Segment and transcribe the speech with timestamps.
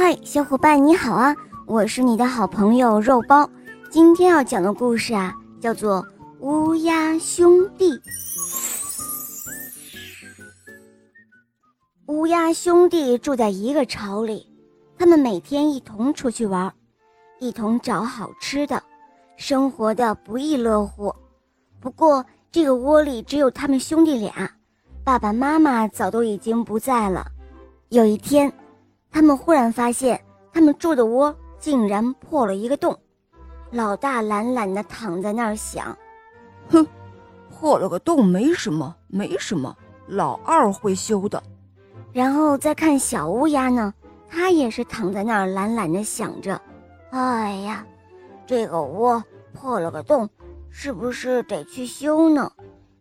[0.00, 1.34] 嗨，小伙伴你好啊！
[1.66, 3.50] 我是你的好朋友肉包。
[3.90, 6.00] 今天要讲的故事啊，叫做
[6.38, 7.90] 《乌鸦兄弟》。
[12.06, 14.48] 乌鸦兄弟住在一个巢里，
[14.96, 16.72] 他们每天一同出去玩，
[17.40, 18.80] 一同找好吃的，
[19.36, 21.12] 生活的不亦乐乎。
[21.80, 24.48] 不过，这个窝里只有他们兄弟俩，
[25.02, 27.26] 爸爸妈妈早都已经不在了。
[27.88, 28.52] 有一天，
[29.10, 30.20] 他们忽然发现，
[30.52, 32.96] 他们住的窝竟然破了一个洞。
[33.70, 35.96] 老大懒懒地躺在那儿想
[36.70, 36.86] ：“哼，
[37.50, 41.42] 破了个洞没什么，没什么，老二会修的。”
[42.12, 43.92] 然后再看小乌鸦呢，
[44.28, 46.60] 它也是躺在那儿懒懒地想着
[47.10, 47.84] ：“哎呀，
[48.46, 50.28] 这个窝破了个洞，
[50.70, 52.50] 是不是得去修呢？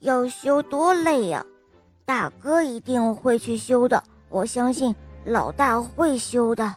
[0.00, 1.44] 要修多累呀！
[2.04, 6.76] 大哥一定会去修的，我相信老大会修的。”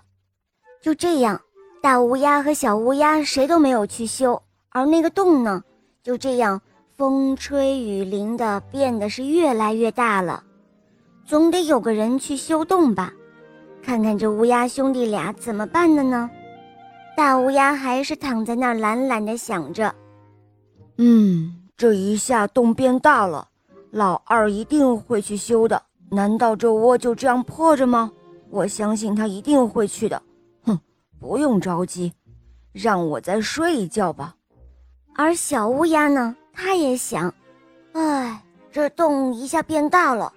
[0.82, 1.40] 就这样，
[1.82, 5.64] 大乌鸦和小乌鸦谁都没有去修，而那个洞呢，
[6.02, 6.62] 就这样
[6.96, 10.44] 风吹雨淋的变得是越来越大了。
[11.26, 13.14] 总得有个人去修洞吧，
[13.82, 16.30] 看看这乌鸦兄弟俩怎么办的呢？
[17.16, 19.96] 大乌鸦还是躺在那儿懒懒的想着
[20.98, 23.48] ：“嗯，这一下洞变大了，
[23.92, 25.82] 老二一定会去修的。
[26.10, 28.12] 难道这窝就这样破着吗？
[28.54, 30.22] 我相信他一定会去的。
[30.64, 30.80] 哼，
[31.20, 32.14] 不用着急，
[32.72, 34.36] 让我再睡一觉吧。”
[35.18, 37.34] 而小乌鸦呢，它也想
[37.94, 40.32] ：“哎，这洞一下变大了。”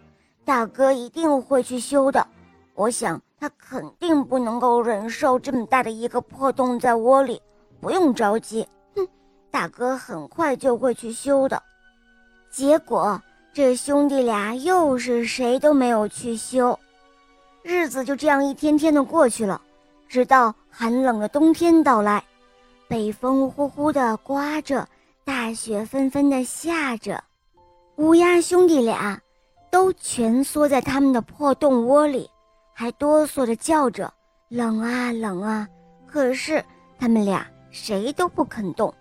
[0.47, 2.27] 大哥一定会去修的，
[2.75, 7.43] 我想他肯定不能够忍受这么大的一个破洞在窝里。
[7.81, 9.07] 不用着急，哼，
[9.51, 11.63] 大哥很快就会去修的。
[12.51, 13.21] 结果
[13.53, 16.79] 这兄弟俩又是谁都没有去修，
[17.69, 19.61] 日子就这样一天天的过去了，
[20.09, 22.23] 直到寒冷的冬天到来，
[22.87, 24.89] 北风呼呼的刮着，
[25.25, 27.25] 大雪纷纷的下着，
[27.97, 29.21] 乌鸦兄弟俩。
[29.69, 32.31] 都蜷缩在他们的破洞窝里，
[32.73, 34.11] 还哆嗦着叫着
[34.49, 35.69] “冷啊冷啊”。
[36.07, 36.65] 可是
[36.99, 38.95] 他们俩谁都不肯动。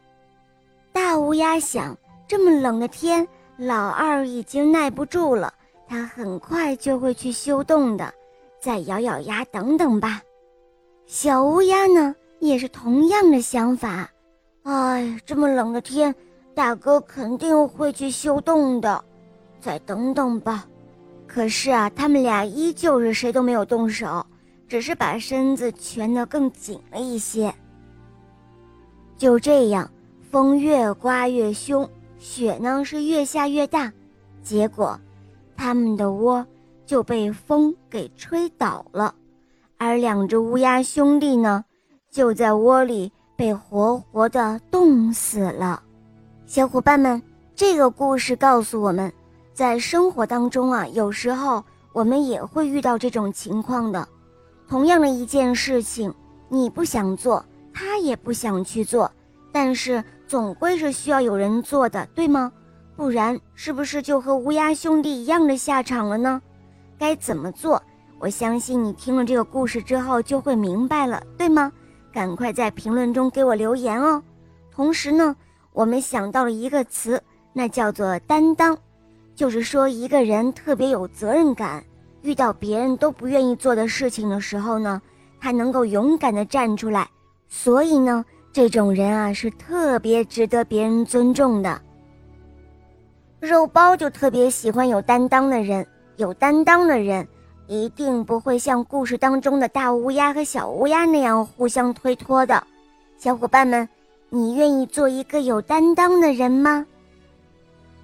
[0.91, 1.95] 大乌鸦想：
[2.27, 3.25] 这么冷的天，
[3.55, 5.53] 老二已经耐不住了，
[5.87, 8.11] 他很快就会去修洞的。
[8.65, 10.23] 再咬咬牙，等等吧。
[11.05, 14.09] 小乌鸦呢，也是同样的想法。
[14.63, 16.15] 哎，这么冷的天，
[16.55, 19.05] 大哥肯定会去修洞的。
[19.61, 20.65] 再等等吧，
[21.27, 24.25] 可是啊，他们俩依旧是谁都没有动手，
[24.67, 27.53] 只是把身子蜷得更紧了一些。
[29.15, 29.87] 就这样，
[30.31, 31.87] 风越刮越凶，
[32.17, 33.93] 雪呢是越下越大，
[34.41, 34.99] 结果，
[35.55, 36.43] 他们的窝
[36.85, 39.13] 就被风给吹倒了，
[39.77, 41.65] 而两只乌鸦兄弟呢，
[42.11, 45.81] 就在窝里被活活的冻死了。
[46.45, 47.21] 小伙伴们，
[47.55, 49.11] 这个故事告诉我们。
[49.53, 51.63] 在生活当中啊，有时候
[51.93, 54.05] 我们也会遇到这种情况的。
[54.67, 56.13] 同样的一件事情，
[56.49, 59.09] 你不想做，他也不想去做，
[59.53, 62.51] 但是总归是需要有人做的，对吗？
[62.97, 66.41] 不然是不是就和乌鸦兄弟一样的下场了呢？
[66.97, 67.81] 该怎么做？
[68.17, 71.71] 我相信你听了这个故事之后就会明白了，对吗？
[72.13, 74.23] 赶快在评论中给我留言哦。
[74.71, 75.35] 同时呢，
[75.73, 78.77] 我们想到了一个词，那叫做担当。
[79.35, 81.83] 就是说，一个人特别有责任感，
[82.21, 85.01] 遇到别人都不愿意做的事情的时候呢，
[85.41, 87.05] 他能够勇敢地站出来。
[87.49, 88.23] 所以呢，
[88.53, 91.81] 这种人啊是特别值得别人尊重的。
[93.41, 95.85] 肉包就特别喜欢有担当的人，
[96.17, 97.27] 有担当的人
[97.67, 102.63] 一定不会像故事当中的大乌鸦和小乌鸦那样互相推脱的。
[103.17, 103.87] 小伙伴们，
[104.29, 106.85] 你愿意做一个有担当的人吗？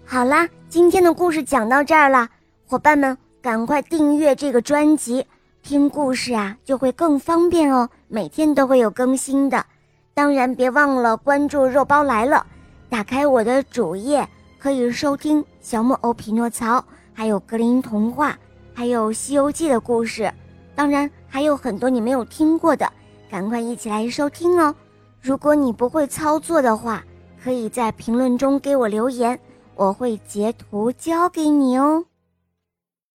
[0.06, 2.28] 好啦，今天的故事讲到这儿了，
[2.66, 5.26] 伙伴们赶快订阅这个专辑，
[5.62, 9.66] 听故事啊就会更方便哦，每天都会有更新的。
[10.14, 12.46] 当然别忘了关注肉包来了，
[12.90, 14.28] 打开我的主页
[14.60, 16.84] 可以收听小木偶匹诺曹，
[17.14, 18.38] 还有格林童话，
[18.74, 20.32] 还有西游记的故事，
[20.76, 22.92] 当然还有很多你没有听过的，
[23.30, 24.74] 赶快一起来收听哦。
[25.22, 27.04] 如果你不会操作的话，
[27.44, 29.40] 可以在评论中给我留言。
[29.76, 32.06] 我会截图交给你哦。